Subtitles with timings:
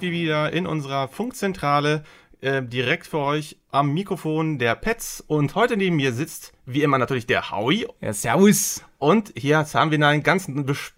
[0.00, 2.04] sind wir wieder in unserer Funkzentrale
[2.40, 6.96] äh, direkt für euch am Mikrofon der Pets und heute neben mir sitzt wie immer
[6.96, 7.86] natürlich der Howie.
[8.00, 8.82] Ja, servus.
[8.96, 10.48] Und hier haben wir einen ganz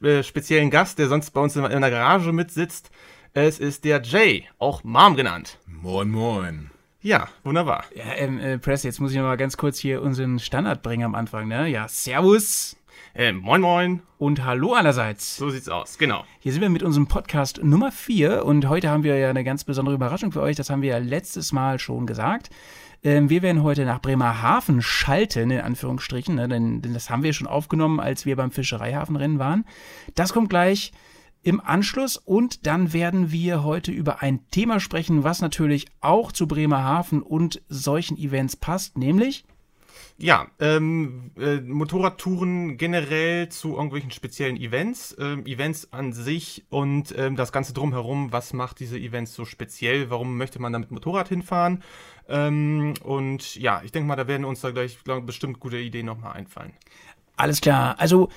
[0.02, 2.92] äh, speziellen Gast, der sonst bei uns in, in der Garage mitsitzt.
[3.34, 5.59] Es ist der Jay, auch Mom genannt.
[5.66, 6.70] Moin, moin.
[7.00, 7.84] Ja, wunderbar.
[7.96, 11.02] Ja, ähm, äh, Press, jetzt muss ich noch mal ganz kurz hier unseren Standard bringen
[11.02, 11.66] am Anfang, ne?
[11.66, 12.77] Ja, servus.
[13.15, 14.01] Äh, moin, moin.
[14.16, 15.37] Und hallo allerseits.
[15.37, 16.25] So sieht's aus, genau.
[16.39, 19.65] Hier sind wir mit unserem Podcast Nummer 4 und heute haben wir ja eine ganz
[19.65, 20.57] besondere Überraschung für euch.
[20.57, 22.48] Das haben wir ja letztes Mal schon gesagt.
[23.02, 26.48] Ähm, wir werden heute nach Bremerhaven schalten, in Anführungsstrichen, ne?
[26.48, 29.66] denn, denn das haben wir schon aufgenommen, als wir beim Fischereihafenrennen waren.
[30.15, 30.93] Das kommt gleich
[31.43, 36.49] im Anschluss und dann werden wir heute über ein Thema sprechen, was natürlich auch zu
[36.49, 39.45] Bremerhaven und solchen Events passt, nämlich
[40.19, 47.37] ja, ähm, äh, Motorradtouren generell zu irgendwelchen speziellen Events, ähm, Events an sich und ähm,
[47.37, 51.82] das Ganze drumherum, was macht diese Events so speziell, warum möchte man damit Motorrad hinfahren
[52.29, 56.07] ähm, und ja, ich denke mal, da werden uns da gleich glaub, bestimmt gute Ideen
[56.07, 56.73] nochmal einfallen.
[57.37, 58.29] Alles klar, also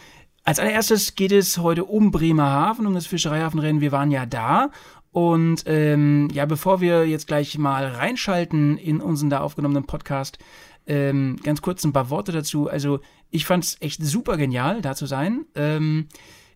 [0.44, 3.82] als allererstes geht es heute um Bremerhaven, um das Fischereihafenrennen.
[3.82, 4.70] Wir waren ja da.
[5.12, 10.38] Und ähm, ja, bevor wir jetzt gleich mal reinschalten in unseren da aufgenommenen Podcast,
[10.88, 12.70] ähm, ganz kurz ein paar Worte dazu.
[12.70, 13.00] Also,
[13.32, 15.46] ich fand es echt super genial, da zu sein.
[15.56, 16.08] Ähm,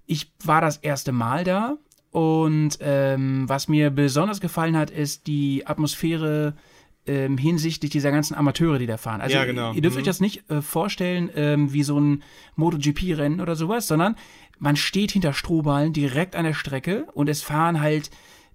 [0.06, 1.78] ich war das erste Mal da.
[2.12, 6.56] Und ähm, was mir besonders gefallen hat, ist die Atmosphäre
[7.06, 9.22] ähm, hinsichtlich dieser ganzen Amateure, die da fahren.
[9.22, 9.74] Also Ja, genau.
[9.74, 10.02] ihr dürft Mhm.
[10.02, 12.24] euch das nicht äh, vorstellen ähm, wie so ein
[12.56, 14.16] MotoGP-Rennen oder sowas, sondern
[14.58, 18.10] man steht hinter Strohballen direkt an der Strecke und es fahren halt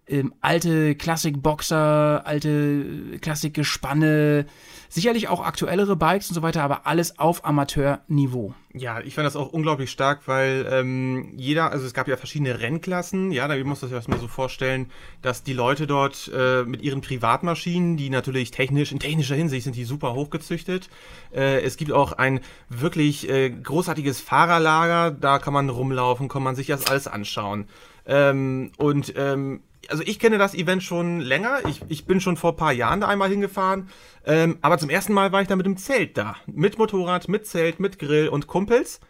[0.07, 4.47] ähm, alte Klassik-Boxer, alte Klassik-Gespanne,
[4.89, 8.55] sicherlich auch aktuellere Bikes und so weiter, aber alles auf Amateurniveau.
[8.75, 12.61] Ja, ich fand das auch unglaublich stark, weil ähm, jeder, also es gab ja verschiedene
[12.61, 14.91] Rennklassen, ja, da muss man sich das mal so vorstellen,
[15.23, 19.77] dass die Leute dort äh, mit ihren Privatmaschinen, die natürlich technisch, in technischer Hinsicht sind
[19.77, 20.91] die super hochgezüchtet.
[21.33, 26.57] Äh, es gibt auch ein wirklich äh, großartiges Fahrerlager, da kann man rumlaufen, kann man
[26.57, 27.69] sich das alles anschauen.
[28.07, 31.61] Ähm, und ähm, also ich kenne das Event schon länger.
[31.69, 33.89] Ich, ich bin schon vor ein paar Jahren da einmal hingefahren.
[34.25, 36.37] Ähm, aber zum ersten Mal war ich da mit dem Zelt da.
[36.47, 39.01] Mit Motorrad, mit Zelt, mit Grill und Kumpels.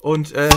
[0.00, 0.50] Und äh,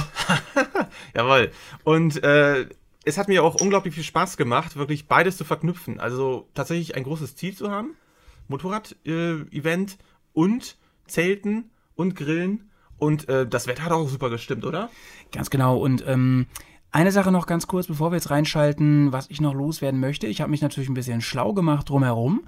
[1.16, 1.52] jawohl.
[1.84, 2.68] Und äh,
[3.06, 6.00] es hat mir auch unglaublich viel Spaß gemacht, wirklich beides zu verknüpfen.
[6.00, 7.96] Also tatsächlich ein großes Ziel zu haben.
[8.48, 9.98] Motorrad-Event
[10.34, 10.78] und
[11.08, 12.70] Zelten und Grillen.
[12.98, 14.90] Und äh, das Wetter hat auch super gestimmt, oder?
[15.32, 15.78] Ganz genau.
[15.78, 16.48] Und ähm,
[16.92, 20.28] eine Sache noch ganz kurz, bevor wir jetzt reinschalten, was ich noch loswerden möchte.
[20.28, 22.42] Ich habe mich natürlich ein bisschen schlau gemacht drumherum.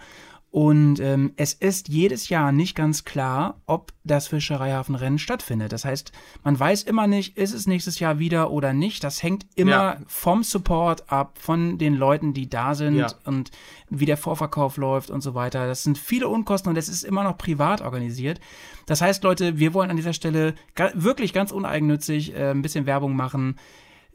[0.54, 5.72] Und ähm, es ist jedes Jahr nicht ganz klar, ob das Fischereihafenrennen stattfindet.
[5.72, 6.12] Das heißt,
[6.44, 9.02] man weiß immer nicht, ist es nächstes Jahr wieder oder nicht.
[9.06, 9.98] Das hängt immer Ja.
[10.08, 13.08] vom Support ab, von den Leuten, die da sind Ja.
[13.24, 13.50] und
[13.90, 15.68] wie der Vorverkauf läuft und so weiter.
[15.68, 18.42] Das sind viele Unkosten und es ist immer noch privat organisiert.
[18.88, 20.56] Das heißt, Leute, wir wollen an dieser Stelle
[20.96, 23.56] wirklich ganz uneigennützig äh, ein bisschen Werbung machen.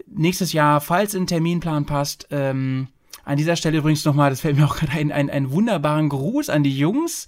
[0.06, 2.89] Nächstes Jahr, falls ein Terminplan passt, ähm,
[3.25, 6.49] an dieser Stelle übrigens nochmal, das fällt mir auch gerade ein, ein, einen wunderbaren Gruß
[6.49, 7.27] an die Jungs,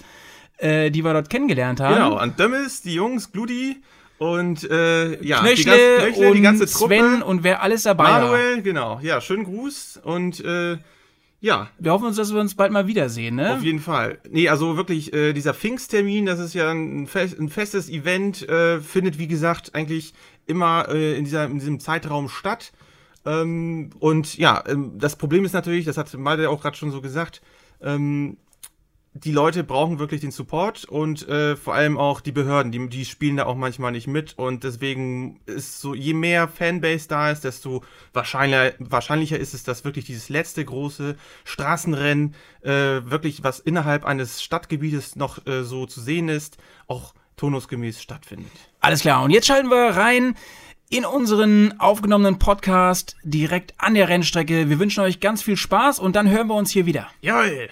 [0.58, 1.94] äh, die wir dort kennengelernt haben.
[1.94, 3.82] Genau, an Dömmes, die Jungs, Gludi
[4.18, 6.94] und äh, ja, die, Knöchle ganze, Knöchle, und die ganze Truppe.
[6.94, 8.20] Sven und wer alles dabei war.
[8.20, 9.00] Manuel, genau.
[9.02, 10.78] Ja, schönen Gruß und äh,
[11.40, 13.54] ja, Wir hoffen uns, dass wir uns bald mal wiedersehen, ne?
[13.54, 14.18] auf jeden Fall.
[14.28, 18.80] Nee, also wirklich, äh, dieser Pfingsttermin, das ist ja ein, fest, ein festes Event, äh,
[18.80, 20.14] findet wie gesagt eigentlich
[20.46, 22.72] immer äh, in, dieser, in diesem Zeitraum statt.
[23.24, 27.00] Ähm, und ja, ähm, das Problem ist natürlich, das hat Malte auch gerade schon so
[27.00, 27.40] gesagt,
[27.82, 28.36] ähm,
[29.14, 33.04] die Leute brauchen wirklich den Support und äh, vor allem auch die Behörden, die, die
[33.04, 37.44] spielen da auch manchmal nicht mit und deswegen ist so, je mehr Fanbase da ist,
[37.44, 37.82] desto
[38.12, 44.42] wahrscheinlicher, wahrscheinlicher ist es, dass wirklich dieses letzte große Straßenrennen, äh, wirklich was innerhalb eines
[44.42, 48.52] Stadtgebietes noch äh, so zu sehen ist, auch turnusgemäß stattfindet.
[48.80, 50.36] Alles klar, und jetzt schalten wir rein
[50.90, 54.70] in unseren aufgenommenen Podcast direkt an der Rennstrecke.
[54.70, 57.08] Wir wünschen euch ganz viel Spaß und dann hören wir uns hier wieder.
[57.20, 57.68] Jawohl!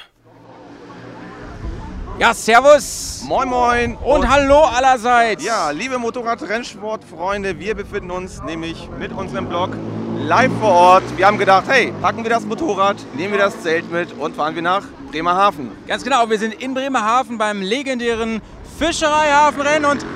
[2.19, 3.97] Ja, servus Moin moin!
[3.97, 5.45] und hallo allerseits.
[5.45, 9.77] Ja, liebe Motorrad-Rennsportfreunde, wir befinden uns nämlich mit unserem Blog
[10.17, 11.03] live vor Ort.
[11.19, 14.55] Wir haben gedacht, hey, packen wir das Motorrad, nehmen wir das Zelt mit und fahren
[14.55, 15.71] wir nach Bremerhaven.
[15.87, 18.41] Ganz genau, wir sind in Bremerhaven beim legendären
[18.79, 20.07] Fischereihafenrennen und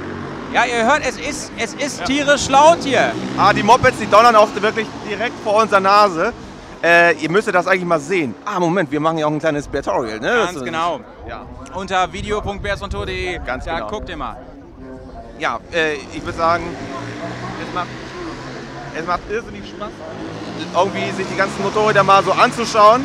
[0.55, 3.13] ja, ihr hört, es ist, es ist tierisch laut hier.
[3.37, 6.33] Ah, die Mopeds, die donnern auch wirklich direkt vor unserer Nase.
[6.83, 8.35] Äh, ihr müsstet das eigentlich mal sehen.
[8.45, 10.29] Ah, Moment, wir machen ja auch ein kleines Tutorial, ne?
[10.45, 11.01] Ganz Das- genau.
[11.29, 11.45] Ja,
[11.75, 13.39] Unter video.beersontour.de.
[13.45, 13.89] Ganz da genau.
[13.91, 14.37] guckt ihr mal.
[15.39, 16.65] ja äh, ich würde sagen,
[17.67, 17.89] es macht,
[18.99, 19.91] es macht irrsinnig Spaß,
[20.75, 23.05] irgendwie sich die ganzen Motorräder mal so anzuschauen.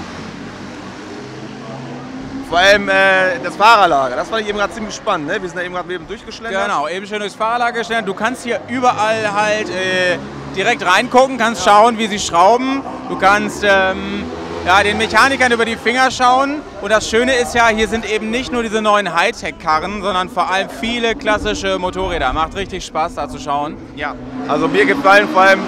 [2.50, 4.16] vor allem äh, das Fahrerlager.
[4.16, 5.28] Das fand ich eben gerade ziemlich spannend.
[5.28, 5.42] Ne?
[5.42, 6.64] Wir sind da eben gerade eben durchgeschlendert.
[6.66, 8.08] Genau, eben schön durchs Fahrerlager geschlendert.
[8.08, 10.18] Du kannst hier überall halt äh,
[10.56, 12.82] direkt reingucken, kannst schauen, wie sie schrauben.
[13.10, 14.24] Du kannst ähm,
[14.66, 16.62] ja, den Mechanikern über die Finger schauen.
[16.82, 20.50] Und das Schöne ist ja, hier sind eben nicht nur diese neuen Hightech-Karren, sondern vor
[20.50, 22.34] allem viele klassische Motorräder.
[22.34, 23.78] Macht richtig Spaß, da zu schauen.
[23.96, 24.16] Ja,
[24.48, 25.62] also mir gefallen vor allem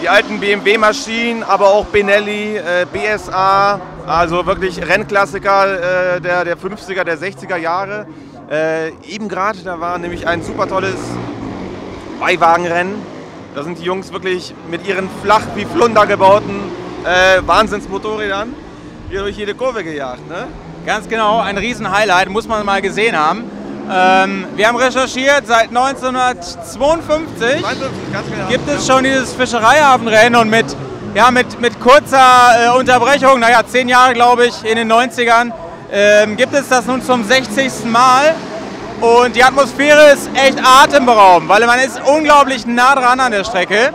[0.00, 7.04] die alten BMW-Maschinen, aber auch Benelli, äh, BSA, also wirklich Rennklassiker äh, der, der 50er,
[7.04, 8.06] der 60er Jahre.
[8.50, 10.96] Äh, eben gerade, da war nämlich ein super tolles
[12.18, 13.19] Beiwagenrennen.
[13.54, 16.70] Da sind die Jungs wirklich mit ihren flach wie Flunder gebauten
[17.04, 18.54] äh, Wahnsinnsmotorrädern
[19.08, 20.28] hier durch jede Kurve gejagt.
[20.28, 20.46] Ne?
[20.86, 23.44] Ganz genau, ein Riesen-Highlight, muss man mal gesehen haben.
[23.92, 28.48] Ähm, wir haben recherchiert, seit 1952 genau.
[28.48, 30.66] gibt es schon dieses Fischereihafenrennen und mit,
[31.14, 32.18] ja, mit, mit kurzer
[32.66, 35.50] äh, Unterbrechung, naja, zehn Jahre glaube ich, in den 90ern,
[35.90, 37.86] ähm, gibt es das nun zum 60.
[37.86, 38.36] Mal.
[39.00, 43.92] Und die Atmosphäre ist echt atemberaubend, weil man ist unglaublich nah dran an der Strecke.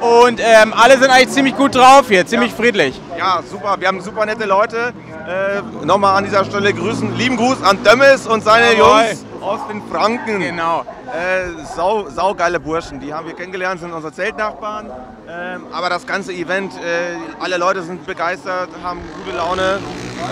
[0.00, 2.56] Und ähm, alle sind eigentlich ziemlich gut drauf hier, ziemlich Ja.
[2.56, 3.00] friedlich.
[3.16, 3.76] Ja, super.
[3.78, 4.92] Wir haben super nette Leute.
[5.28, 9.02] Äh, Nochmal an dieser Stelle grüßen, lieben Gruß an Dömmes und seine Jawohl.
[9.04, 10.40] Jungs aus den Franken.
[10.40, 10.84] Genau.
[11.12, 12.98] Äh, sau, saugeile Burschen.
[12.98, 14.90] Die haben wir kennengelernt, sind unsere Zeltnachbarn.
[15.28, 19.78] Ähm, aber das ganze Event, äh, alle Leute sind begeistert, haben gute Laune,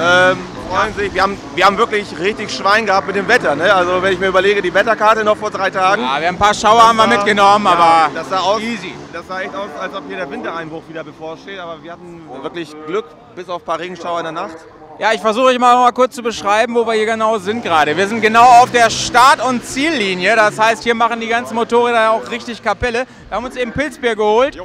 [0.00, 0.38] ähm,
[0.70, 1.12] freuen sich.
[1.12, 3.54] Wir haben, wir haben wirklich richtig Schwein gehabt mit dem Wetter.
[3.56, 3.74] Ne?
[3.74, 6.02] Also wenn ich mir überlege, die Wetterkarte noch vor drei Tagen.
[6.02, 8.94] Ja, wir haben ein paar Schauer haben wir mitgenommen, ja, aber das sah aus, easy.
[9.12, 11.58] Das sah echt aus, als ob hier der Wintereinbruch wieder bevorsteht.
[11.58, 13.04] Aber wir hatten wirklich Glück,
[13.34, 14.56] bis auf ein paar Regenschauer in der Nacht.
[15.00, 17.96] Ja, ich versuche euch mal, mal kurz zu beschreiben, wo wir hier genau sind gerade.
[17.96, 20.36] Wir sind genau auf der Start- und Ziellinie.
[20.36, 23.06] Das heißt, hier machen die ganzen Motorräder auch richtig Kapelle.
[23.28, 24.58] Wir haben uns eben Pilzbier geholt.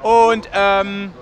[0.00, 1.12] Und ähm,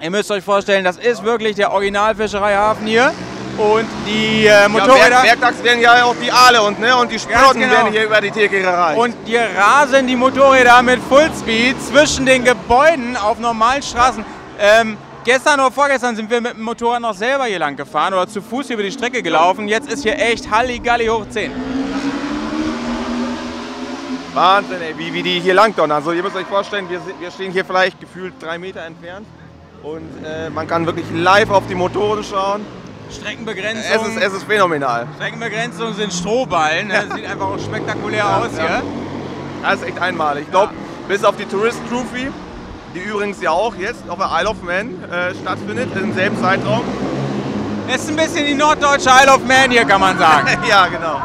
[0.00, 3.12] ihr müsst euch vorstellen, das ist wirklich der Originalfischereihafen hier.
[3.58, 5.10] Und die äh, Ja, Motorräder.
[5.10, 7.74] Werk, werktags werden ja auch die Aale und, ne, und die Sprotten genau.
[7.74, 8.98] werden hier über die Tierkehre erreicht.
[8.98, 14.24] Und hier rasen die Motorräder mit Fullspeed zwischen den Gebäuden auf normalen Straßen.
[14.58, 18.26] Ähm, gestern oder vorgestern sind wir mit dem Motorrad noch selber hier lang gefahren oder
[18.26, 19.68] zu Fuß hier über die Strecke gelaufen.
[19.68, 21.52] Jetzt ist hier echt Halligalli hoch 10.
[24.34, 25.98] Wahnsinn, ey, wie, wie die hier lang donnern.
[25.98, 29.26] Also ihr müsst euch vorstellen, wir, wir stehen hier vielleicht gefühlt drei Meter entfernt.
[29.82, 32.64] Und äh, man kann wirklich live auf die Motoren schauen.
[33.10, 33.84] Streckenbegrenzung.
[33.92, 35.06] Es ist, es ist phänomenal.
[35.16, 36.88] Streckenbegrenzung sind Strohballen.
[36.88, 37.08] ne?
[37.14, 38.66] Sieht einfach auch spektakulär aus ja.
[38.66, 38.82] hier.
[39.62, 40.44] Das ist echt einmalig.
[40.44, 40.72] Ich glaube,
[41.08, 42.30] bis auf die Tourist Trophy,
[42.94, 46.82] die übrigens ja auch jetzt auf der Isle of Man äh, stattfindet, im selben Zeitraum.
[47.88, 50.48] Es ist ein bisschen die norddeutsche Isle of Man hier, kann man sagen.
[50.68, 51.20] ja, genau.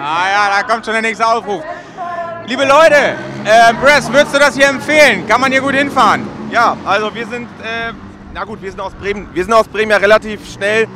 [0.00, 1.62] Ah ja, da kommt schon der nächste Aufruf.
[2.46, 5.26] Liebe Leute, äh, Bress, würdest du das hier empfehlen?
[5.26, 6.28] Kann man hier gut hinfahren?
[6.50, 7.92] Ja, also wir sind, äh,
[8.34, 9.28] na gut, wir sind aus Bremen.
[9.32, 10.86] Wir sind aus Bremen ja relativ schnell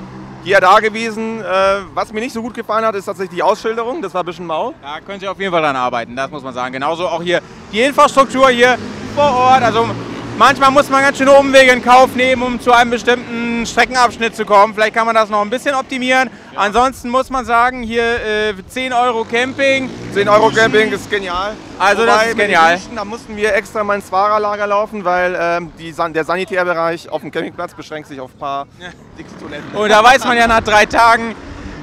[0.48, 1.40] hier da gewesen.
[1.40, 1.44] Äh,
[1.92, 4.00] was mir nicht so gut gefallen hat, ist tatsächlich die Ausschilderung.
[4.00, 4.74] Das war ein bisschen mau.
[4.80, 6.72] Da könnt ihr auf jeden Fall dran arbeiten, das muss man sagen.
[6.72, 7.40] Genauso auch hier
[7.70, 8.78] die Infrastruktur hier
[9.14, 9.62] vor Ort.
[9.62, 9.86] Also
[10.38, 14.46] manchmal muss man ganz schöne Umwege in Kauf nehmen, um zu einem bestimmten Streckenabschnitt zu
[14.46, 14.72] kommen.
[14.72, 16.30] Vielleicht kann man das noch ein bisschen optimieren.
[16.54, 19.90] Ansonsten muss man sagen, hier äh, 10 Euro Camping.
[20.14, 21.54] 10 Euro Camping ist genial.
[21.78, 22.76] Also das ist genial.
[22.76, 27.20] Duschen, da mussten wir extra mal ins Fahrerlager laufen, weil ähm, die, der Sanitärbereich auf
[27.20, 28.66] dem Campingplatz beschränkt sich auf ein paar
[29.18, 29.74] Dixie-Toiletten.
[29.74, 31.34] Und da weiß man ja nach drei Tagen,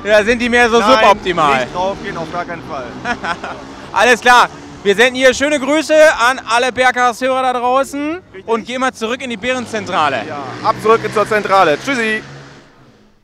[0.03, 1.59] da sind die mehr so Nein, suboptimal.
[1.61, 2.85] Nicht draufgehen, auf gar keinen Fall.
[3.93, 4.49] Alles klar.
[4.85, 5.95] Wir senden hier schöne Grüße
[6.29, 10.17] an alle Berghaus-Hörer da draußen und gehen mal zurück in die Bärenzentrale.
[10.27, 11.79] Ja, ab zurück zur Zentrale.
[11.83, 12.21] Tschüssi.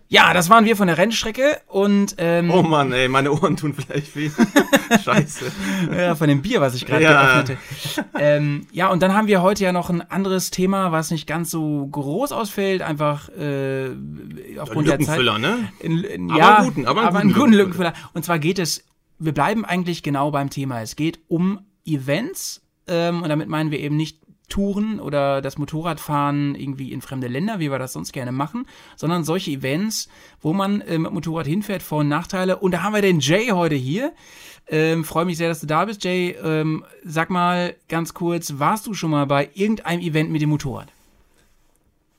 [0.09, 3.75] Ja, das waren wir von der Rennstrecke und ähm, Oh Mann, ey, meine Ohren tun
[3.75, 4.31] vielleicht weh.
[5.05, 5.51] Scheiße.
[5.95, 7.21] ja, von dem Bier, was ich gerade Ja.
[7.41, 7.57] geöffnete.
[8.17, 11.51] Ähm, ja, und dann haben wir heute ja noch ein anderes Thema, was nicht ganz
[11.51, 13.91] so groß ausfällt, einfach äh,
[14.59, 15.19] aufgrund der Zeit.
[15.19, 15.69] Lückenfüller, ne?
[15.79, 17.89] In, in, Aber ja, einen guten, aber einen aber guten einen guten Lückenfüller.
[17.91, 18.11] Lückenfüller.
[18.15, 18.83] Und zwar geht es,
[19.21, 20.81] wir bleiben eigentlich genau beim Thema.
[20.81, 26.55] Es geht um Events ähm, und damit meinen wir eben nicht Touren oder das Motorradfahren
[26.55, 28.65] irgendwie in fremde Länder, wie wir das sonst gerne machen,
[28.97, 30.09] sondern solche Events,
[30.41, 32.57] wo man äh, mit Motorrad hinfährt, Vor- und Nachteile.
[32.57, 34.11] Und da haben wir den Jay heute hier.
[34.67, 36.35] Ähm, Freue mich sehr, dass du da bist, Jay.
[36.43, 40.89] Ähm, sag mal ganz kurz, warst du schon mal bei irgendeinem Event mit dem Motorrad?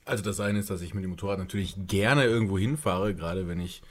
[0.05, 3.61] Also das eine ist, dass ich mit dem Motorrad natürlich gerne irgendwo hinfahre, gerade wenn
[3.61, 3.83] ich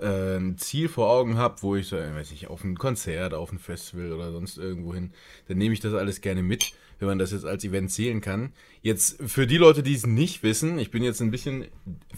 [0.00, 3.34] äh, ein Ziel vor Augen habe, wo ich so, äh, weiß nicht, auf ein Konzert,
[3.34, 5.12] auf ein Festival oder sonst irgendwo hin,
[5.46, 8.52] dann nehme ich das alles gerne mit, wenn man das jetzt als Event zählen kann.
[8.82, 11.66] Jetzt für die Leute, die es nicht wissen, ich bin jetzt ein bisschen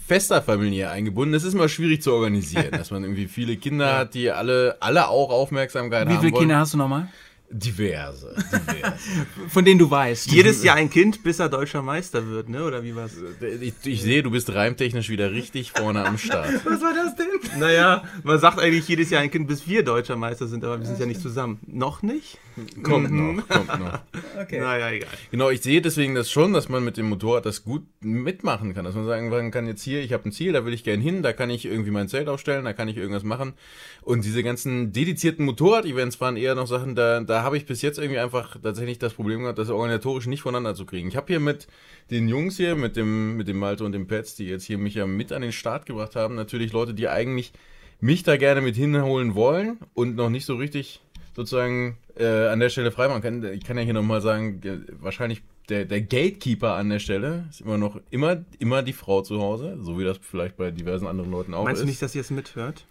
[0.06, 1.34] fester familiär eingebunden.
[1.34, 5.08] Es ist immer schwierig zu organisieren, dass man irgendwie viele Kinder hat, die alle, alle
[5.08, 6.42] auch Aufmerksamkeit Wie haben viele wollen.
[6.42, 7.08] Kinder hast du nochmal?
[7.52, 8.34] Diverse.
[8.34, 8.34] diverse.
[9.48, 10.30] Von denen du weißt.
[10.30, 12.64] Jedes Jahr ein Kind, bis er deutscher Meister wird, ne?
[12.64, 13.12] Oder wie war's?
[13.60, 16.52] ich, ich sehe, du bist reimtechnisch wieder richtig vorne am Start.
[16.64, 17.60] Was war das denn?
[17.60, 20.86] Naja, man sagt eigentlich jedes Jahr ein Kind, bis wir deutscher Meister sind, aber wir
[20.86, 21.58] sind ja nicht zusammen.
[21.66, 22.38] Noch nicht?
[22.82, 24.00] Kommt noch, kommt noch.
[24.40, 24.60] Okay.
[24.60, 25.08] Naja, egal.
[25.30, 28.84] Genau, ich sehe deswegen das schon, dass man mit dem Motorrad das gut mitmachen kann.
[28.84, 31.22] Dass man sagen kann, jetzt hier, ich habe ein Ziel, da will ich gern hin,
[31.22, 33.54] da kann ich irgendwie mein Zelt aufstellen, da kann ich irgendwas machen.
[34.00, 37.98] Und diese ganzen dedizierten Motorrad-Events waren eher noch Sachen, da, da habe ich bis jetzt
[37.98, 41.08] irgendwie einfach tatsächlich das Problem gehabt, das organisatorisch nicht voneinander zu kriegen.
[41.08, 41.66] Ich habe hier mit
[42.10, 44.94] den Jungs hier, mit dem, mit dem Malte und dem Pets, die jetzt hier mich
[44.94, 47.52] ja mit an den Start gebracht haben, natürlich Leute, die eigentlich
[48.00, 51.00] mich da gerne mit hinholen wollen und noch nicht so richtig
[51.34, 53.44] sozusagen äh, an der Stelle freimachen können.
[53.54, 54.60] Ich kann ja hier nochmal sagen,
[55.00, 59.40] wahrscheinlich der, der Gatekeeper an der Stelle ist immer noch immer, immer die Frau zu
[59.40, 61.86] Hause, so wie das vielleicht bei diversen anderen Leuten auch Meinst ist.
[61.86, 62.84] du nicht, dass ihr es mithört?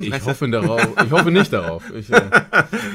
[0.00, 0.86] Ich hoffe darauf.
[1.04, 1.82] Ich hoffe nicht darauf.
[1.90, 2.22] Ich, äh,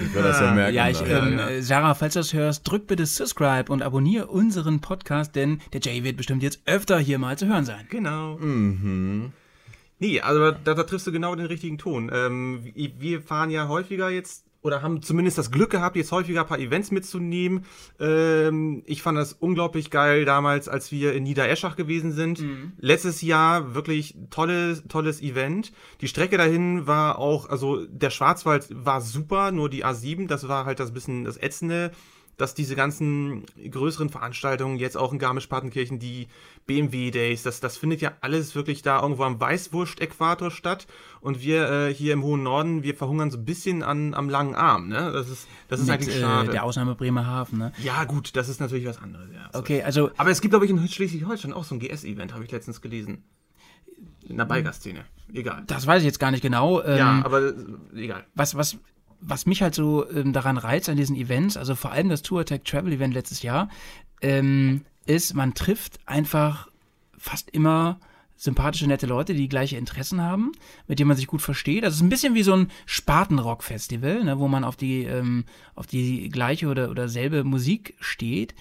[0.05, 0.75] ich werde das ja merken.
[0.75, 4.79] Ja, ich, ähm, äh, Sarah, falls du das hörst, drück bitte Subscribe und abonniere unseren
[4.81, 7.86] Podcast, denn der Jay wird bestimmt jetzt öfter hier mal zu hören sein.
[7.89, 8.38] Genau.
[8.38, 9.31] mhm.
[10.01, 12.10] Nee, also da, da triffst du genau den richtigen Ton.
[12.13, 16.48] Ähm, wir fahren ja häufiger jetzt oder haben zumindest das Glück gehabt, jetzt häufiger ein
[16.48, 17.66] paar Events mitzunehmen.
[18.00, 22.39] Ähm, ich fand das unglaublich geil damals, als wir in Niedereschach gewesen sind.
[22.80, 25.72] Letztes Jahr wirklich tolles, tolles Event.
[26.01, 30.66] Die Strecke dahin war auch, also der Schwarzwald war super, nur die A7, das war
[30.66, 31.92] halt das bisschen das Ätzende
[32.39, 36.27] dass diese ganzen größeren Veranstaltungen, jetzt auch in Garmisch-Partenkirchen, die
[36.67, 40.88] BMW-Days, das, das findet ja alles wirklich da irgendwo am Weißwurst-Äquator statt.
[41.19, 44.55] Und wir äh, hier im hohen Norden, wir verhungern so ein bisschen an, am langen
[44.55, 44.88] Arm.
[44.88, 45.12] Ne?
[45.12, 46.51] Das ist, das ist Mit eigentlich äh, schade.
[46.51, 47.74] der Ausnahme Bremerhaven, ne?
[47.84, 49.27] ja, gut, das ist natürlich was anderes.
[49.34, 49.60] Ja.
[49.60, 52.51] Okay, also Aber es gibt, glaube ich, in Schleswig-Holstein auch so ein GS-Event, habe ich
[52.51, 53.25] letztens gelesen.
[54.24, 55.03] In der Biker-Szene.
[55.34, 55.63] Egal.
[55.67, 56.81] das weiß ich jetzt gar nicht genau.
[56.84, 57.53] Ähm, ja, aber äh,
[57.96, 58.25] egal.
[58.34, 58.77] was, was,
[59.21, 62.41] was mich halt so ähm, daran reizt an diesen Events, also vor allem das Tour
[62.41, 63.69] Attack Travel Event letztes Jahr,
[64.21, 66.67] ähm, ist, man trifft einfach
[67.17, 67.99] fast immer
[68.39, 70.53] sympathische, nette Leute, die gleiche Interessen haben,
[70.88, 71.83] mit denen man sich gut versteht.
[71.83, 75.43] Das ist ein bisschen wie so ein Spatenrock-Festival, ne, wo man auf die, ähm,
[75.75, 78.55] auf die gleiche oder, oder selbe Musik steht.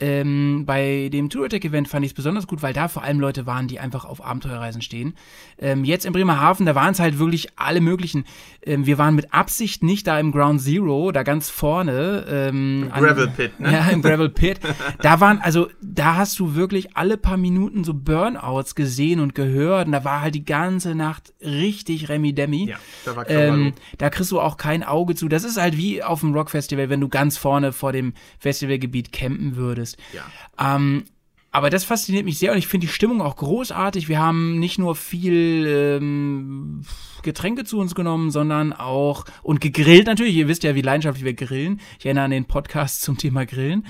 [0.00, 3.18] Ähm, bei dem Tour Attack Event fand ich es besonders gut, weil da vor allem
[3.18, 5.14] Leute waren, die einfach auf Abenteuerreisen stehen.
[5.58, 8.24] Ähm, jetzt in Bremerhaven, da waren es halt wirklich alle möglichen.
[8.62, 12.24] Ähm, wir waren mit Absicht nicht da im Ground Zero, da ganz vorne.
[12.30, 13.72] Ähm, an- Gravel Pit, ne?
[13.72, 14.60] Ja, im Gravel Pit.
[15.00, 19.86] Da waren, also da hast du wirklich alle paar Minuten so Burnouts gesehen und gehört.
[19.86, 22.68] Und da war halt die ganze Nacht richtig Remi Demi.
[22.68, 25.28] Ja, da war ähm, da kriegst du auch kein Auge zu.
[25.28, 29.56] Das ist halt wie auf dem Rockfestival, wenn du ganz vorne vor dem Festivalgebiet campen
[29.56, 29.87] würdest.
[30.12, 30.76] Ja.
[30.76, 31.04] Ähm,
[31.50, 34.08] aber das fasziniert mich sehr und ich finde die Stimmung auch großartig.
[34.08, 36.82] Wir haben nicht nur viel ähm,
[37.22, 40.34] Getränke zu uns genommen, sondern auch und gegrillt natürlich.
[40.36, 41.80] Ihr wisst ja, wie leidenschaftlich wir grillen.
[41.98, 43.86] Ich erinnere an den Podcast zum Thema Grillen.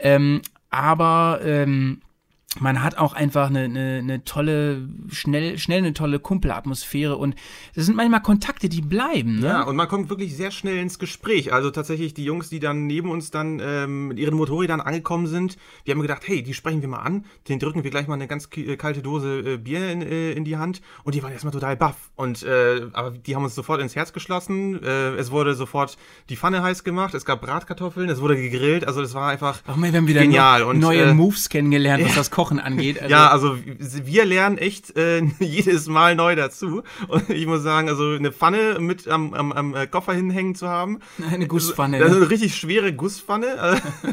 [0.00, 2.00] Ähm, aber ähm,
[2.58, 7.34] man hat auch einfach eine, eine, eine tolle, schnell, schnell eine tolle Kumpelatmosphäre und
[7.74, 9.40] das sind manchmal Kontakte, die bleiben.
[9.40, 9.46] Ne?
[9.48, 11.52] Ja, und man kommt wirklich sehr schnell ins Gespräch.
[11.52, 15.58] Also tatsächlich die Jungs, die dann neben uns dann ähm, mit ihren Motorrädern angekommen sind,
[15.86, 18.26] die haben gedacht, hey, die sprechen wir mal an, den drücken wir gleich mal eine
[18.26, 21.52] ganz äh, kalte Dose äh, Bier in, äh, in die Hand und die waren erstmal
[21.52, 22.10] total baff.
[22.14, 24.82] Und äh, aber die haben uns sofort ins Herz geschlossen.
[24.82, 25.98] Äh, es wurde sofort
[26.30, 29.76] die Pfanne heiß gemacht, es gab Bratkartoffeln, es wurde gegrillt, also das war einfach Ach
[29.76, 30.60] man, wir haben wieder genial.
[30.60, 32.98] neu- Und, neue äh, Moves kennengelernt, was das Kochen angeht.
[33.02, 33.56] Also, ja, also
[34.04, 36.82] wir lernen echt äh, jedes Mal neu dazu.
[37.08, 40.68] Und ich muss sagen, also eine Pfanne mit am, am, am äh, Koffer hinhängen zu
[40.68, 40.98] haben.
[41.30, 42.20] Eine Gusspfanne, Das ist ne?
[42.22, 43.46] eine richtig schwere Gusspfanne.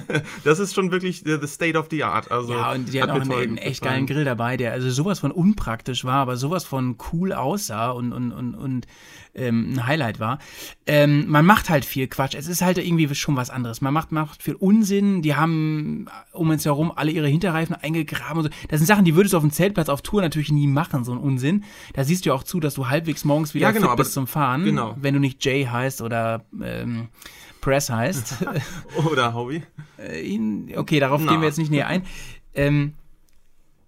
[0.09, 2.31] äh, Das ist schon wirklich the the state of the art.
[2.31, 4.05] Also, Ja, und die hat hat auch einen, einen echt gefallen.
[4.05, 8.13] geilen Grill dabei, der also sowas von unpraktisch war, aber sowas von cool aussah und,
[8.13, 8.87] und, und, und
[9.35, 10.39] ähm, ein Highlight war.
[10.85, 12.35] Ähm, man macht halt viel Quatsch.
[12.35, 13.81] Es ist halt irgendwie schon was anderes.
[13.81, 15.21] Man macht, macht viel Unsinn.
[15.21, 18.37] Die haben um uns herum alle ihre Hinterreifen eingegraben.
[18.39, 18.49] Und so.
[18.69, 21.11] Das sind Sachen, die würdest du auf dem Zeltplatz auf Tour natürlich nie machen, so
[21.11, 21.63] ein Unsinn.
[21.93, 24.13] Da siehst du ja auch zu, dass du halbwegs morgens wieder Ja, genau, fit bist
[24.13, 24.63] zum Fahren.
[24.63, 24.95] genau.
[24.99, 27.07] Wenn du nicht Jay heißt oder ähm,
[27.61, 28.45] Press heißt.
[29.09, 29.63] Oder Hobby.
[29.97, 31.31] Äh, okay, darauf Na.
[31.31, 32.03] gehen wir jetzt nicht näher ein.
[32.53, 32.93] Ähm,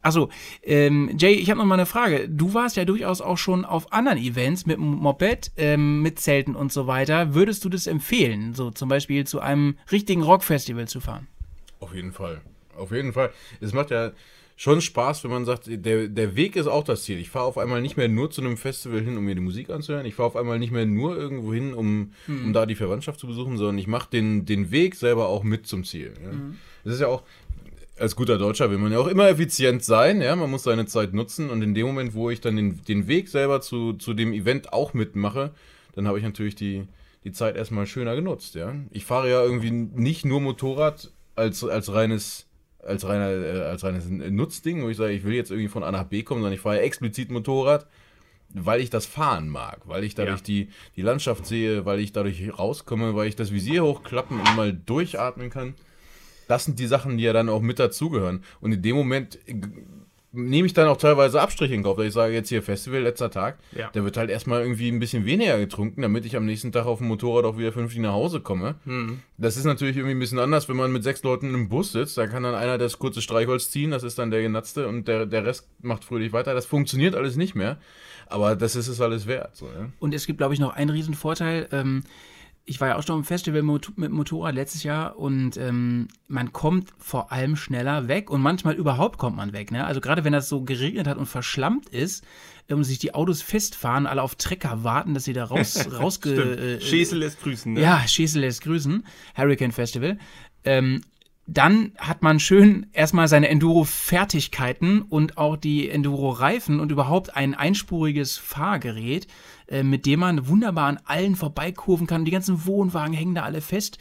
[0.06, 0.30] Achso,
[0.62, 2.30] ähm, Jay, ich habe noch mal eine Frage.
[2.30, 6.72] Du warst ja durchaus auch schon auf anderen Events mit Moped, ähm, mit Zelten und
[6.72, 7.34] so weiter.
[7.34, 11.28] Würdest du das empfehlen, so zum Beispiel zu einem richtigen Rockfestival zu fahren?
[11.80, 12.42] Auf jeden Fall.
[12.78, 13.32] Auf jeden Fall.
[13.62, 14.12] Es macht ja
[14.56, 17.18] schon Spaß, wenn man sagt, der, der Weg ist auch das Ziel.
[17.18, 19.72] Ich fahre auf einmal nicht mehr nur zu einem Festival hin, um mir die Musik
[19.72, 20.06] anzuhören.
[20.06, 23.26] Ich fahre auf einmal nicht mehr nur irgendwo hin, um, um da die Verwandtschaft zu
[23.26, 26.14] besuchen, sondern ich mache den, den Weg selber auch mit zum Ziel.
[26.24, 26.32] Ja.
[26.84, 27.24] Das ist ja auch,
[27.98, 31.14] als guter Deutscher will man ja auch immer effizient sein, ja, man muss seine Zeit
[31.14, 34.34] nutzen und in dem Moment, wo ich dann den, den Weg selber zu, zu dem
[34.34, 35.52] Event auch mitmache,
[35.94, 36.88] dann habe ich natürlich die,
[37.24, 38.76] die Zeit erstmal schöner genutzt, ja.
[38.92, 42.48] Ich fahre ja irgendwie nicht nur Motorrad als, als reines
[42.80, 45.92] als, reiner, äh, als reines Nutzding, wo ich sage, ich will jetzt irgendwie von A
[45.92, 47.88] nach B kommen, sondern ich fahre ja explizit Motorrad,
[48.54, 50.46] weil ich das fahren mag, weil ich dadurch Ja.
[50.46, 54.72] die, die Landschaft sehe, weil ich dadurch rauskomme, weil ich das Visier hochklappen und mal
[54.72, 55.74] durchatmen kann.
[56.48, 58.44] Das sind die Sachen, die ja dann auch mit dazugehören.
[58.62, 59.56] Und in dem Moment äh,
[60.38, 63.32] nehme ich dann auch teilweise Abstriche in Kauf, dass ich sage, jetzt hier Festival, letzter
[63.32, 63.90] Tag, Ja.
[63.94, 66.98] da wird halt erstmal irgendwie ein bisschen weniger getrunken, damit ich am nächsten Tag auf
[66.98, 68.76] dem Motorrad auch wieder vernünftig nach Hause komme.
[68.84, 69.20] Hm.
[69.38, 72.18] Das ist natürlich irgendwie ein bisschen anders, wenn man mit sechs Leuten im Bus sitzt.
[72.18, 75.26] Da kann dann einer das kurze Streichholz ziehen, das ist dann der Genatzte und der,
[75.26, 76.54] der Rest macht fröhlich weiter.
[76.54, 77.78] Das funktioniert alles nicht mehr,
[78.28, 79.56] aber das ist es alles wert.
[79.56, 79.88] So, ja?
[80.00, 81.70] Und es gibt, glaube ich, noch einen riesen Vorteil.
[81.72, 82.04] Ähm,
[82.66, 86.90] ich war ja auch schon im Festival mit Motorrad letztes Jahr und ähm, man kommt
[86.98, 89.72] vor allem schneller weg und manchmal überhaupt kommt man weg.
[89.72, 89.86] Ne?
[89.86, 92.24] Also gerade wenn das so geregnet hat und verschlammt ist
[92.68, 96.80] ähm, und sich die Autos festfahren, alle auf Trecker warten, dass sie da raus, rausge...
[96.80, 97.82] äh, Schäsel lässt grüßen, ne?
[97.82, 99.06] Ja, Schäsel lässt grüßen.
[99.36, 100.18] Hurricane Festival.
[100.64, 101.02] Ähm,
[101.48, 108.40] dann hat man schön erstmal seine Enduro-Fertigkeiten und auch die Enduro-Reifen und überhaupt ein einspuriges
[108.40, 109.28] Fahrgerät,
[109.68, 112.26] äh, mit dem man wunderbar an allen vorbeikurven kann.
[112.26, 113.98] Die ganzen Wohnwagen hängen da alle fest.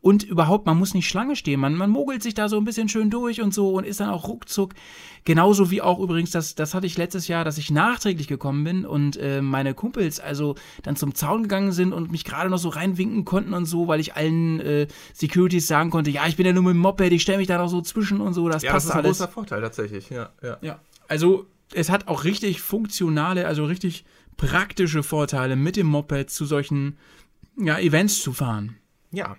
[0.00, 1.60] Und überhaupt, man muss nicht Schlange stehen.
[1.60, 4.10] Man, man mogelt sich da so ein bisschen schön durch und so und ist dann
[4.10, 4.74] auch ruckzuck.
[5.24, 8.84] Genauso wie auch übrigens, das, das hatte ich letztes Jahr, dass ich nachträglich gekommen bin
[8.84, 12.68] und äh, meine Kumpels also dann zum Zaun gegangen sind und mich gerade noch so
[12.68, 16.52] reinwinken konnten und so, weil ich allen äh, Securities sagen konnte, ja, ich bin ja
[16.52, 18.74] nur mit dem Moped, ich stelle mich da noch so zwischen und so, das Ja,
[18.74, 19.18] das passt ist ein alles.
[19.18, 20.28] großer Vorteil tatsächlich, ja.
[20.42, 20.58] ja.
[20.60, 24.04] Ja, also es hat auch richtig funktionale, also richtig
[24.36, 26.98] praktische Vorteile mit dem Moped zu solchen
[27.56, 28.76] ja, Events zu fahren.
[29.10, 29.36] Ja,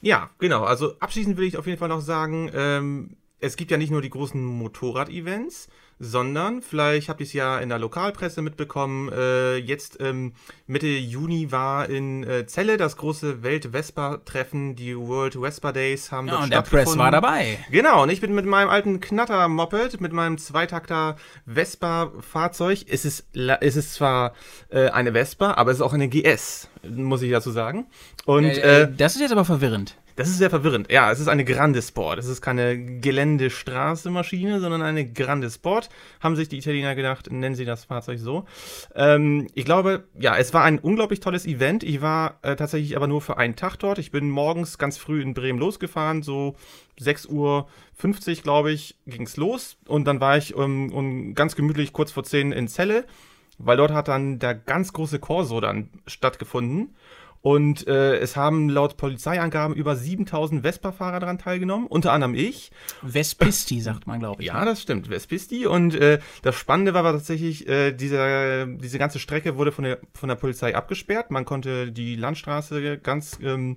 [0.00, 0.64] ja, genau.
[0.64, 4.02] Also abschließend will ich auf jeden Fall noch sagen, ähm, es gibt ja nicht nur
[4.02, 9.10] die großen Motorrad-Events, sondern vielleicht habt ihr es ja in der Lokalpresse mitbekommen.
[9.12, 10.32] Äh, jetzt ähm,
[10.66, 16.34] Mitte Juni war in äh, Celle das große Welt-Vespa-Treffen, die World Vespa Days haben Ja,
[16.34, 16.62] dort und der.
[16.62, 17.58] Press war dabei.
[17.70, 22.84] Genau, und ich bin mit meinem alten Knatter-Moped, mit meinem Zweitakter Vespa-Fahrzeug.
[22.88, 23.26] Es ist,
[23.60, 24.34] es ist zwar
[24.70, 27.86] äh, eine Vespa, aber es ist auch eine GS, muss ich dazu sagen.
[28.24, 29.96] Und Äh, äh, das ist jetzt aber verwirrend.
[30.16, 30.90] Das ist sehr verwirrend.
[30.92, 32.18] Ja, es ist eine Grande Sport.
[32.18, 35.88] Es ist keine Geländestraße-Maschine, sondern eine Grande Sport.
[36.20, 38.44] Haben sich die Italiener gedacht, nennen sie das Fahrzeug so.
[38.94, 41.82] Ähm, ich glaube, ja, es war ein unglaublich tolles Event.
[41.82, 43.98] Ich war äh, tatsächlich aber nur für einen Tag dort.
[43.98, 46.54] Ich bin morgens ganz früh in Bremen losgefahren, so
[47.00, 47.66] 6.50 Uhr,
[48.42, 49.76] glaube ich, ging's los.
[49.88, 53.04] Und dann war ich um, um ganz gemütlich kurz vor 10 in Celle,
[53.58, 56.94] weil dort hat dann der ganz große Corso dann stattgefunden.
[57.44, 62.70] Und äh, es haben laut Polizeiangaben über 7000 Vespa-Fahrer daran teilgenommen, unter anderem ich.
[63.02, 64.48] Vespisti, sagt man, glaube ich.
[64.48, 65.66] Ja, das stimmt, Vespisti.
[65.66, 69.98] Und äh, das Spannende war, war tatsächlich, äh, dieser, diese ganze Strecke wurde von der,
[70.14, 71.30] von der Polizei abgesperrt.
[71.30, 73.76] Man konnte die Landstraße ganz ähm,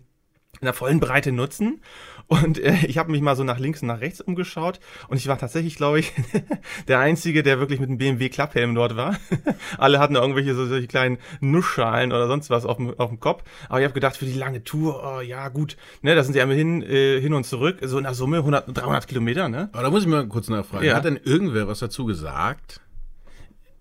[0.62, 1.82] in der vollen Breite nutzen.
[2.28, 4.80] Und äh, ich habe mich mal so nach links und nach rechts umgeschaut.
[5.08, 6.12] Und ich war tatsächlich, glaube ich,
[6.88, 9.16] der Einzige, der wirklich mit einem BMW-Klapphelm dort war.
[9.78, 13.44] Alle hatten irgendwelche so, solche kleinen Nussschalen oder sonst was auf dem, auf dem Kopf.
[13.70, 16.42] Aber ich habe gedacht, für die lange Tour, oh, ja gut, ne, da sind sie
[16.42, 19.70] einmal hin, äh, hin und zurück, so in der Summe 100, 300 Kilometer, ne?
[19.72, 20.86] Aber da muss ich mal kurz nachfragen.
[20.86, 20.96] Ja.
[20.96, 22.82] Hat denn irgendwer was dazu gesagt?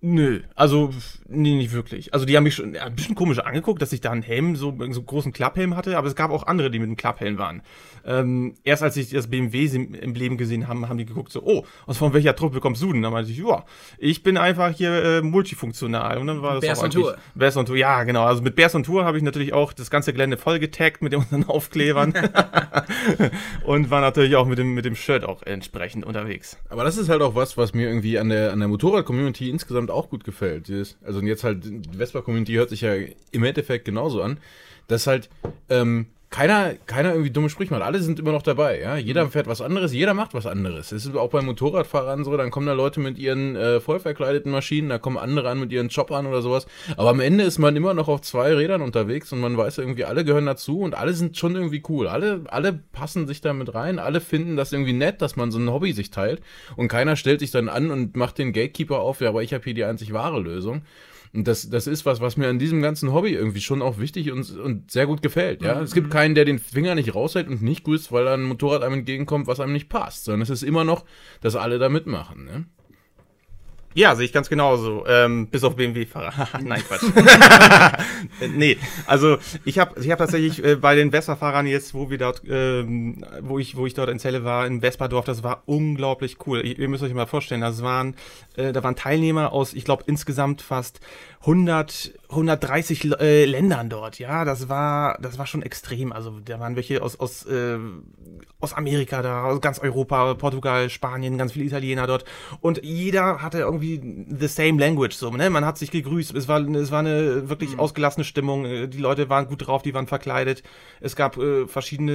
[0.09, 0.91] Nö, also
[1.27, 2.15] nee, nicht wirklich.
[2.15, 4.55] Also die haben mich schon ja, ein bisschen komisch angeguckt, dass ich da einen Helm,
[4.55, 7.39] so, so einen großen Klapphelm hatte, aber es gab auch andere, die mit einem Klapphelm
[7.39, 7.61] waren.
[8.05, 12.15] Ähm, erst als ich das BMW-Emblem gesehen haben, haben die geguckt so, oh, aus von
[12.15, 13.03] welcher Truppe kommst du denn?
[13.03, 13.65] Da meinte ich, ja,
[13.99, 16.19] ich bin einfach hier äh, multifunktional.
[16.19, 17.17] Und dann war das Bears auch on Tour.
[17.35, 18.27] Bears on Tour, ja, genau.
[18.27, 21.17] Also mit Bears on Tour habe ich natürlich auch das ganze Gelände voll getaggt mit
[21.17, 22.15] unseren Aufklebern.
[23.65, 26.59] und war natürlich auch mit dem, mit dem Shirt auch entsprechend unterwegs.
[26.69, 29.91] Aber das ist halt auch was, was mir irgendwie an der, an der Motorrad-Community insgesamt
[29.91, 30.71] auch gut gefällt.
[31.05, 32.95] Also jetzt halt, die Vespa-Community hört sich ja
[33.33, 34.39] im Endeffekt genauso an,
[34.89, 35.29] dass halt
[35.69, 37.83] ähm, keiner, keiner irgendwie dumme Sprüche macht.
[37.83, 38.97] Alle sind immer noch dabei, ja.
[38.97, 40.91] Jeder fährt was anderes, jeder macht was anderes.
[40.91, 44.51] Es ist auch bei Motorradfahrern so, dann kommen da Leute mit ihren äh, voll verkleideten
[44.51, 46.67] Maschinen, da kommen andere an mit ihren Choppern oder sowas.
[46.97, 50.05] Aber am Ende ist man immer noch auf zwei Rädern unterwegs und man weiß irgendwie,
[50.05, 52.09] alle gehören dazu und alle sind schon irgendwie cool.
[52.09, 55.59] Alle, alle passen sich da mit rein, alle finden das irgendwie nett, dass man so
[55.59, 56.43] ein Hobby sich teilt
[56.75, 59.65] und keiner stellt sich dann an und macht den Gatekeeper auf, ja, aber ich habe
[59.65, 60.83] hier die einzig wahre Lösung.
[61.37, 64.33] Und das, das ist was, was mir an diesem ganzen Hobby irgendwie schon auch wichtig
[64.33, 65.61] und, und sehr gut gefällt.
[65.61, 65.81] Ja?
[65.83, 68.83] Es gibt keinen, der den Finger nicht raushält und nicht grüßt, weil da ein Motorrad
[68.83, 70.25] einem entgegenkommt, was einem nicht passt.
[70.25, 71.05] Sondern es ist immer noch,
[71.43, 72.47] dass alle da mitmachen.
[72.47, 72.65] Ne?
[73.97, 75.07] Ja, sehe ich ganz genauso.
[75.09, 76.61] Ähm, bis auf BMW-Fahrer.
[76.63, 77.03] Nein, Quatsch.
[78.55, 82.43] Nee, also ich habe ich hab tatsächlich äh, bei den Vespa-Fahrern jetzt, wo wir dort,
[82.47, 86.61] ähm, wo ich, wo ich dort in Celle war, in Vespa-Dorf, das war unglaublich cool.
[86.63, 88.15] Ihr, ihr müsst euch mal vorstellen, das waren,
[88.57, 91.01] äh, da waren Teilnehmer aus, ich glaube insgesamt fast
[91.41, 96.13] 100 130 äh, Ländern dort, ja, das war, das war schon extrem.
[96.13, 97.79] Also da waren welche aus, aus, äh,
[98.61, 102.25] aus Amerika da, aus ganz Europa, Portugal, Spanien, ganz viele Italiener dort.
[102.61, 105.51] Und jeder hatte irgendwie the same language, so, ne?
[105.51, 107.81] Man hat sich gegrüßt, es war, es war eine wirklich mhm.
[107.81, 110.63] ausgelassene Stimmung, äh, die Leute waren gut drauf, die waren verkleidet.
[111.01, 112.13] Es gab äh, verschiedene,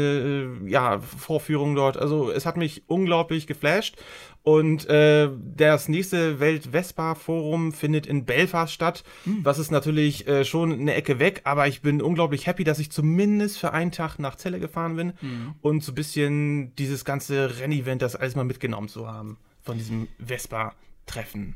[0.65, 1.97] äh, ja, Vorführungen dort.
[1.97, 3.95] Also es hat mich unglaublich geflasht.
[4.43, 9.03] Und äh, das nächste Welt-Vespa-Forum findet in Belfast statt.
[9.25, 9.41] Mhm.
[9.43, 12.91] Was ist natürlich äh, schon eine Ecke weg, aber ich bin unglaublich happy, dass ich
[12.91, 15.55] zumindest für einen Tag nach Celle gefahren bin mhm.
[15.61, 20.07] und so ein bisschen dieses ganze Rennevent, das alles mal mitgenommen zu haben von diesem
[20.19, 21.55] Vespa-Treffen.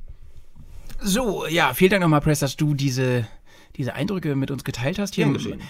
[1.01, 3.27] So, ja, vielen Dank nochmal, Press, dass du diese
[3.77, 5.15] diese Eindrücke mit uns geteilt hast.
[5.15, 5.27] Hier,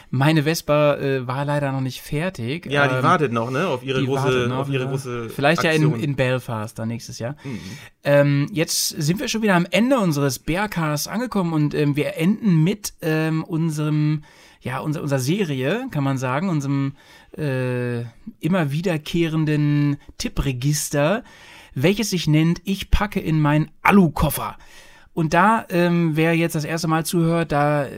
[0.10, 2.66] meine Vespa äh, war leider noch nicht fertig.
[2.68, 3.68] Ja, die ähm, wartet noch, ne?
[3.68, 5.92] Auf ihre große, noch, auf ihre große Vielleicht Aktion.
[5.92, 7.36] ja in, in Belfast dann nächstes Jahr.
[7.44, 7.60] Mhm.
[8.04, 12.64] Ähm, jetzt sind wir schon wieder am Ende unseres Bearcasts angekommen und ähm, wir enden
[12.64, 14.24] mit ähm, unserem,
[14.62, 16.94] ja, unser, unserer Serie, kann man sagen, unserem
[17.38, 18.02] äh,
[18.40, 21.24] immer wiederkehrenden Tippregister,
[21.74, 24.58] welches sich nennt Ich packe in meinen Alukoffer.
[25.16, 27.90] Und da, ähm, wer jetzt das erste Mal zuhört, da äh,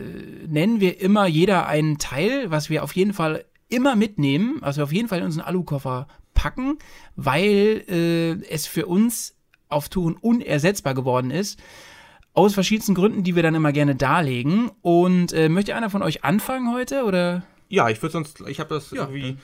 [0.48, 4.84] nennen wir immer jeder einen Teil, was wir auf jeden Fall immer mitnehmen, was wir
[4.84, 6.78] auf jeden Fall in unseren Alukoffer packen,
[7.16, 9.36] weil äh, es für uns
[9.68, 11.60] auf Touren unersetzbar geworden ist.
[12.36, 14.70] Aus verschiedensten Gründen, die wir dann immer gerne darlegen.
[14.84, 17.42] Und äh, möchte einer von euch anfangen heute oder?
[17.70, 19.38] Ja, ich würde sonst, ich habe das ja, irgendwie.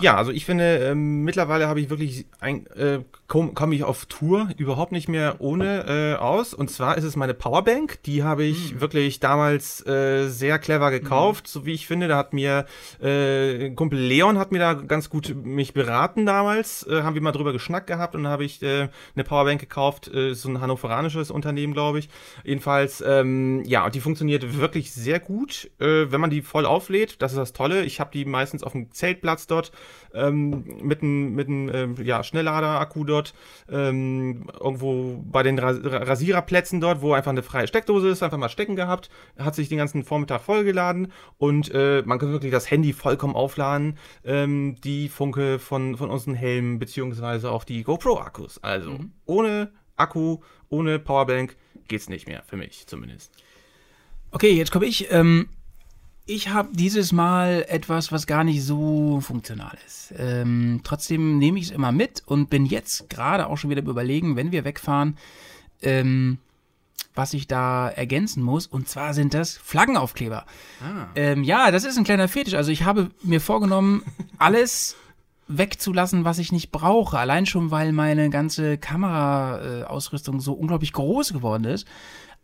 [0.00, 4.48] Ja, also ich finde, ähm, mittlerweile habe ich wirklich, äh, komme komm ich auf Tour
[4.56, 6.54] überhaupt nicht mehr ohne äh, aus.
[6.54, 8.02] Und zwar ist es meine Powerbank.
[8.04, 8.80] Die habe ich mhm.
[8.80, 11.48] wirklich damals äh, sehr clever gekauft, mhm.
[11.50, 12.08] so wie ich finde.
[12.08, 12.64] Da hat mir
[13.02, 16.86] äh, Kumpel Leon hat mir da ganz gut mich beraten damals.
[16.86, 20.08] Äh, haben wir mal drüber geschnackt gehabt und dann habe ich äh, eine Powerbank gekauft.
[20.08, 22.08] Äh, so ein hannoveranisches Unternehmen, glaube ich.
[22.42, 27.20] Jedenfalls, ähm, ja, und die funktioniert wirklich sehr gut, äh, wenn man die voll auflädt.
[27.20, 27.84] Das ist das Tolle Rolle.
[27.84, 29.72] Ich habe die meistens auf dem Zeltplatz dort
[30.14, 33.34] ähm, mit einem mit äh, ja, Schnelllader-Akku dort
[33.68, 38.48] ähm, irgendwo bei den Ras Rasiererplätzen dort, wo einfach eine freie Steckdose ist, einfach mal
[38.48, 42.92] stecken gehabt, hat sich den ganzen Vormittag vollgeladen und äh, man kann wirklich das Handy
[42.92, 48.62] vollkommen aufladen, ähm, die Funke von, von unseren Helmen beziehungsweise auch die GoPro-Akkus.
[48.62, 49.12] Also mhm.
[49.24, 51.56] ohne Akku, ohne Powerbank
[51.88, 53.32] geht's nicht mehr, für mich zumindest.
[54.30, 55.10] Okay, jetzt komme ich.
[55.10, 55.48] Ähm,
[56.26, 60.12] ich habe dieses Mal etwas, was gar nicht so funktional ist.
[60.18, 64.34] Ähm, trotzdem nehme ich es immer mit und bin jetzt gerade auch schon wieder überlegen,
[64.34, 65.16] wenn wir wegfahren,
[65.82, 66.38] ähm,
[67.14, 68.66] was ich da ergänzen muss.
[68.66, 70.44] Und zwar sind das Flaggenaufkleber.
[70.82, 71.06] Ah.
[71.14, 72.54] Ähm, ja, das ist ein kleiner Fetisch.
[72.54, 74.02] Also ich habe mir vorgenommen,
[74.38, 74.96] alles
[75.46, 77.20] wegzulassen, was ich nicht brauche.
[77.20, 81.86] Allein schon, weil meine ganze Kameraausrüstung so unglaublich groß geworden ist.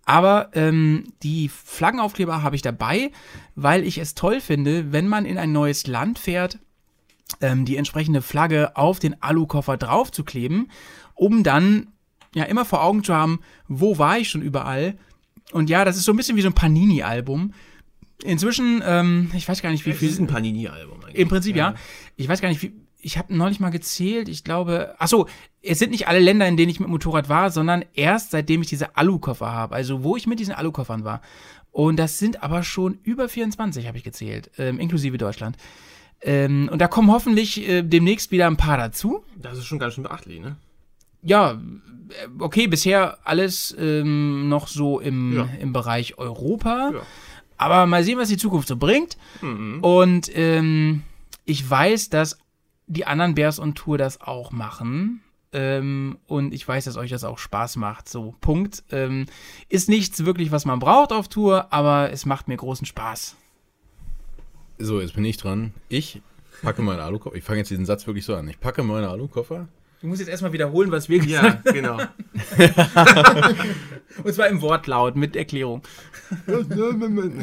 [0.05, 3.13] Aber ähm, die Flaggenaufkleber habe ich dabei,
[3.55, 6.59] weil ich es toll finde, wenn man in ein neues Land fährt,
[7.41, 10.71] ähm, die entsprechende Flagge auf den Alukoffer draufzukleben,
[11.15, 11.89] um dann
[12.35, 14.99] ja immer vor Augen zu haben, wo war ich schon überall.
[15.53, 17.53] Und ja, das ist so ein bisschen wie so ein Panini-Album.
[18.25, 20.09] Inzwischen, ähm, ich weiß gar nicht, wie viel.
[20.09, 21.17] Das ist ein Panini-Album eigentlich.
[21.17, 21.71] Im Prinzip, ja.
[21.71, 21.77] ja.
[22.17, 25.27] Ich weiß gar nicht, wie, ich habe neulich mal gezählt, ich glaube, ach so,
[25.61, 28.69] es sind nicht alle Länder, in denen ich mit Motorrad war, sondern erst seitdem ich
[28.69, 31.21] diese Alukoffer habe, also wo ich mit diesen Alukoffern war.
[31.73, 35.57] Und das sind aber schon über 24, habe ich gezählt, ähm, inklusive Deutschland.
[36.21, 39.25] Ähm, und da kommen hoffentlich äh, demnächst wieder ein paar dazu.
[39.37, 40.57] Das ist schon ganz schön beachtlich, ne?
[41.23, 45.49] Ja, äh, okay, bisher alles ähm, noch so im, ja.
[45.61, 46.93] im Bereich Europa.
[46.95, 47.01] Ja.
[47.57, 49.17] Aber mal sehen, was die Zukunft so bringt.
[49.41, 49.81] Mhm.
[49.83, 51.03] Und ähm,
[51.45, 52.39] ich weiß, dass
[52.87, 55.23] die anderen Bears on Tour das auch machen.
[55.53, 58.09] Ähm, und ich weiß, dass euch das auch Spaß macht.
[58.09, 58.85] So, Punkt.
[58.91, 59.27] Ähm,
[59.69, 63.37] ist nichts wirklich, was man braucht auf Tour, aber es macht mir großen Spaß.
[64.79, 65.75] So, jetzt bin ich dran.
[65.89, 66.23] Ich
[66.63, 67.37] packe meinen Alukoffer.
[67.37, 68.49] Ich fange jetzt diesen Satz wirklich so an.
[68.49, 69.69] Ich packe meinen Alukoffer.
[70.03, 71.63] Du musst jetzt erstmal wiederholen, was wir gesagt haben.
[71.65, 71.97] Ja, genau.
[74.25, 75.83] und zwar im Wortlaut mit Erklärung.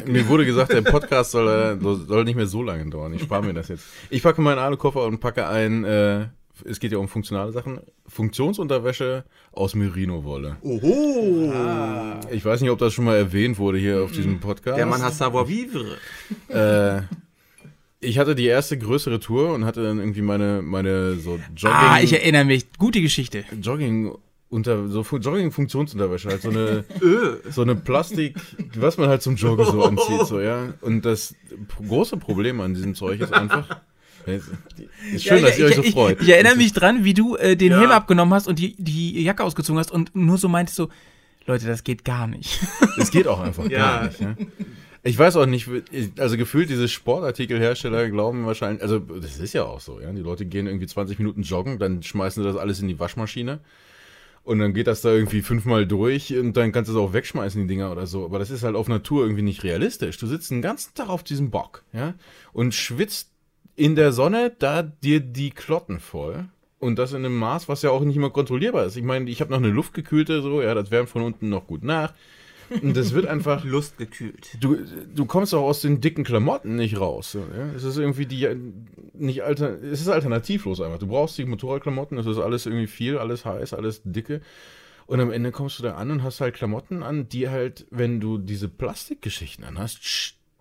[0.04, 3.14] mir wurde gesagt, der Podcast soll, soll nicht mehr so lange dauern.
[3.14, 3.86] Ich spare mir das jetzt.
[4.10, 6.26] Ich packe meinen Alukoffer und packe ein, äh,
[6.66, 10.58] es geht ja um funktionale Sachen, Funktionsunterwäsche aus Merino-Wolle.
[10.60, 11.50] Oho!
[11.54, 12.20] Ah.
[12.30, 14.76] Ich weiß nicht, ob das schon mal erwähnt wurde hier auf diesem Podcast.
[14.76, 15.96] Der Mann hat Savoir-vivre.
[16.48, 17.02] Äh,
[18.00, 21.78] ich hatte die erste größere Tour und hatte dann irgendwie meine, meine so Jogging.
[21.78, 22.66] Ah, ich erinnere mich.
[22.78, 23.44] Gute Geschichte.
[23.60, 24.14] Jogging
[24.48, 26.84] unter so Jogging-Funktionsunterwäsche, halt so eine
[27.50, 28.36] so eine Plastik,
[28.74, 30.74] was man halt zum Joggen so anzieht, so ja.
[30.80, 31.34] Und das
[31.86, 33.80] große Problem an diesem Zeug ist einfach.
[34.26, 36.20] Ist schön, ja, dass ihr ich, euch so ich, freut.
[36.20, 37.80] Ich, ich, erinnere mich dran, wie du äh, den ja.
[37.80, 40.90] Helm abgenommen hast und die, die Jacke ausgezogen hast und nur so meintest so,
[41.46, 42.60] Leute, das geht gar nicht.
[42.98, 43.78] Es geht auch einfach ja.
[43.78, 44.20] gar nicht.
[44.20, 44.36] Ja.
[45.02, 45.68] Ich weiß auch nicht,
[46.18, 50.12] also gefühlt diese Sportartikelhersteller glauben wahrscheinlich, also das ist ja auch so, ja.
[50.12, 53.60] Die Leute gehen irgendwie 20 Minuten joggen, dann schmeißen sie das alles in die Waschmaschine.
[54.42, 57.60] Und dann geht das da irgendwie fünfmal durch und dann kannst du es auch wegschmeißen,
[57.62, 58.24] die Dinger oder so.
[58.24, 60.18] Aber das ist halt auf Natur irgendwie nicht realistisch.
[60.18, 62.14] Du sitzt den ganzen Tag auf diesem Bock, ja,
[62.52, 63.30] und schwitzt
[63.76, 66.46] in der Sonne da dir die Klotten voll.
[66.78, 68.96] Und das in einem Maß, was ja auch nicht immer kontrollierbar ist.
[68.96, 71.84] Ich meine, ich habe noch eine luftgekühlte, so, ja, das wärmt von unten noch gut
[71.84, 72.14] nach.
[72.82, 73.64] Und das wird einfach.
[73.64, 74.56] Lustgekühlt.
[74.60, 74.76] Du,
[75.14, 77.34] du kommst auch aus den dicken Klamotten nicht raus.
[77.34, 77.66] Ja?
[77.76, 78.48] Es ist irgendwie die
[79.14, 80.98] nicht alter, es ist alternativlos einfach.
[80.98, 84.40] Du brauchst die Motorradklamotten, es ist alles irgendwie viel, alles heiß, alles dicke.
[85.06, 88.20] Und am Ende kommst du da an und hast halt Klamotten an, die halt, wenn
[88.20, 90.04] du diese Plastikgeschichten anhast,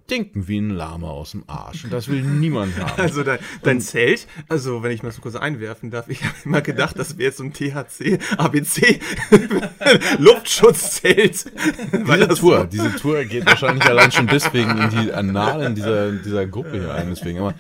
[0.09, 1.83] stinken wie ein Lama aus dem Arsch.
[1.83, 2.89] Und das will niemand haben.
[3.09, 6.61] Also dein, dein Zelt, also wenn ich mal so kurz einwerfen darf, ich habe immer
[6.61, 8.99] gedacht, das wäre jetzt so ein THC, ABC
[10.17, 11.45] Luftschutzzelt.
[11.93, 16.79] Diese Tour, diese Tour geht wahrscheinlich allein schon deswegen in die Annalen dieser, dieser Gruppe
[16.79, 17.09] hier ein.
[17.09, 17.39] Deswegen.
[17.39, 17.53] Aber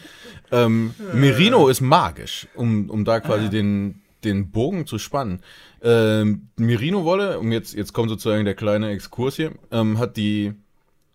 [0.51, 5.41] ähm, Merino ist magisch, um, um da quasi den, den Bogen zu spannen.
[5.81, 10.53] Ähm, Merino-Wolle, um jetzt, jetzt kommt sozusagen der kleine Exkurs hier, ähm, hat die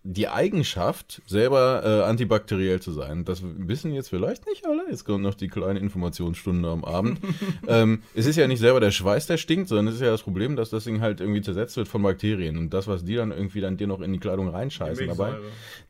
[0.07, 3.25] die Eigenschaft, selber äh, antibakteriell zu sein.
[3.25, 4.83] Das wissen jetzt vielleicht nicht alle.
[4.87, 7.19] Jetzt kommt noch die kleine Informationsstunde am Abend.
[7.67, 10.21] ähm, es ist ja nicht selber der Schweiß, der stinkt, sondern es ist ja das
[10.21, 12.55] Problem, dass das Ding halt irgendwie zersetzt wird von Bakterien.
[12.55, 15.37] Und das, was die dann irgendwie dann dir noch in die Kleidung reinscheißen dabei,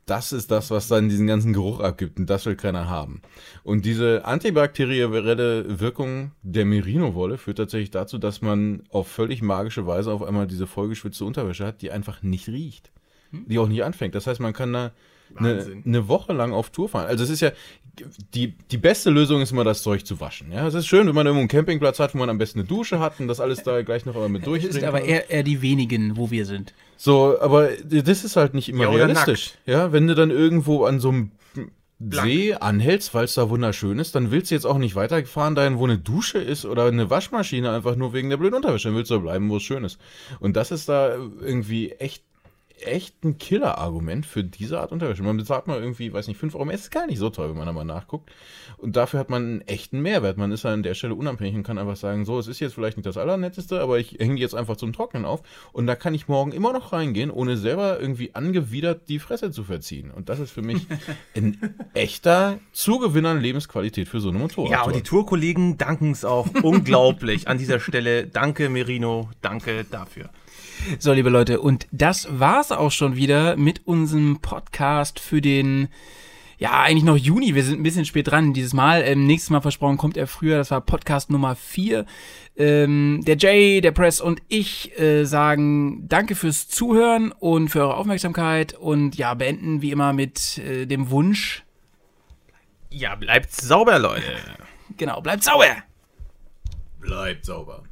[0.06, 2.18] das ist das, was dann diesen ganzen Geruch abgibt.
[2.18, 3.20] Und das will keiner haben.
[3.64, 10.10] Und diese antibakterielle Wirkung der Merino-Wolle führt tatsächlich dazu, dass man auf völlig magische Weise
[10.10, 12.92] auf einmal diese vollgeschwitzte Unterwäsche hat, die einfach nicht riecht
[13.32, 14.14] die auch nie anfängt.
[14.14, 14.92] Das heißt, man kann da
[15.34, 17.06] eine, eine, Woche lang auf Tour fahren.
[17.06, 17.50] Also es ist ja,
[18.34, 20.52] die, die beste Lösung ist immer, das Zeug zu waschen.
[20.52, 22.68] Ja, es ist schön, wenn man irgendwo einen Campingplatz hat, wo man am besten eine
[22.68, 24.64] Dusche hat und das alles da gleich noch einmal mit durch.
[24.64, 26.74] Das ist aber eher, eher, die wenigen, wo wir sind.
[26.96, 29.54] So, aber das ist halt nicht immer ja, realistisch.
[29.66, 31.30] Ja, wenn du dann irgendwo an so einem
[31.98, 32.28] Blank.
[32.28, 35.78] See anhältst, weil es da wunderschön ist, dann willst du jetzt auch nicht weiterfahren dahin,
[35.78, 38.88] wo eine Dusche ist oder eine Waschmaschine, einfach nur wegen der blöden Unterwäsche.
[38.88, 39.98] Dann willst du da bleiben, wo es schön ist.
[40.38, 42.22] Und das ist da irgendwie echt
[42.80, 45.22] echt ein Killer-Argument für diese Art Unterwäsche.
[45.22, 46.74] Man bezahlt mal irgendwie, weiß nicht, 5 Euro mehr.
[46.74, 48.30] Es ist gar nicht so teuer, wenn man da mal nachguckt.
[48.76, 50.36] Und dafür hat man einen echten Mehrwert.
[50.36, 52.96] Man ist an der Stelle unabhängig und kann einfach sagen, so, es ist jetzt vielleicht
[52.96, 55.42] nicht das Allernetteste, aber ich hänge jetzt einfach zum Trocknen auf.
[55.72, 59.64] Und da kann ich morgen immer noch reingehen, ohne selber irgendwie angewidert die Fresse zu
[59.64, 60.10] verziehen.
[60.10, 60.86] Und das ist für mich
[61.34, 61.58] ein
[61.94, 64.70] echter Zugewinner an Lebensqualität für so eine Motorrad.
[64.70, 68.26] Ja, und die Tourkollegen danken es auch unglaublich an dieser Stelle.
[68.26, 69.30] Danke, Merino.
[69.40, 70.30] Danke dafür.
[70.98, 75.88] So, liebe Leute, und das war's auch schon wieder mit unserem Podcast für den
[76.58, 77.54] ja, eigentlich noch Juni.
[77.54, 79.02] Wir sind ein bisschen spät dran dieses Mal.
[79.02, 80.56] Ähm, nächstes Mal versprochen kommt er früher.
[80.56, 82.06] Das war Podcast Nummer 4.
[82.56, 87.96] Ähm, der Jay, der Press und ich äh, sagen Danke fürs Zuhören und für eure
[87.96, 91.64] Aufmerksamkeit und ja, beenden wie immer mit äh, dem Wunsch.
[92.88, 94.32] Ja, bleibt sauber, Leute.
[94.96, 95.66] genau, bleibt sauber.
[97.00, 97.82] Bleibt sauber.